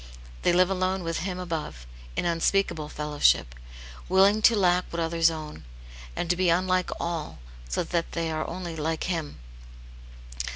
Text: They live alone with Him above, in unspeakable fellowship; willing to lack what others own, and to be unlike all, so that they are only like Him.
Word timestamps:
They 0.41 0.51
live 0.51 0.71
alone 0.71 1.03
with 1.03 1.19
Him 1.19 1.37
above, 1.37 1.85
in 2.15 2.25
unspeakable 2.25 2.89
fellowship; 2.89 3.53
willing 4.09 4.41
to 4.41 4.55
lack 4.55 4.85
what 4.89 4.99
others 4.99 5.29
own, 5.29 5.63
and 6.15 6.27
to 6.27 6.35
be 6.35 6.49
unlike 6.49 6.89
all, 6.99 7.37
so 7.69 7.83
that 7.83 8.13
they 8.13 8.31
are 8.31 8.49
only 8.49 8.75
like 8.75 9.03
Him. 9.03 9.37